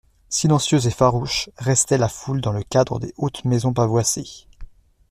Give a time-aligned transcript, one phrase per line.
[0.29, 4.47] Silencieuse et farouche restait la foule dans le cadre des hautes maisons pavoisées.